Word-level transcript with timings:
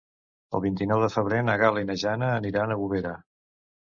El 0.59 0.63
vint-i-nou 0.63 1.01
de 1.03 1.09
febrer 1.15 1.41
na 1.49 1.57
Gal·la 1.63 1.83
i 1.85 1.87
na 1.89 1.97
Jana 2.05 2.31
aniran 2.37 2.75
a 2.77 2.79
Bovera. 2.81 3.15